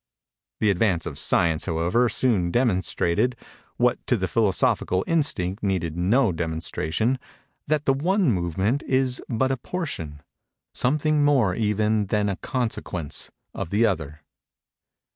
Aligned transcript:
The 0.61 0.71
advance 0.71 1.05
of 1.05 1.19
Science, 1.19 1.65
however, 1.67 2.09
soon 2.09 2.49
demonstrated—what 2.49 4.07
to 4.07 4.17
the 4.17 4.27
philosophical 4.27 5.03
instinct 5.05 5.61
needed 5.61 5.95
no 5.95 6.31
demonstration—that 6.31 7.85
the 7.85 7.93
one 7.93 8.31
movement 8.31 8.81
is 8.87 9.21
but 9.29 9.51
a 9.51 9.57
portion—something 9.57 11.23
more, 11.23 11.53
even, 11.53 12.07
than 12.07 12.29
a 12.29 12.35
consequence—of 12.37 13.69
the 13.69 13.85
other. 13.85 14.21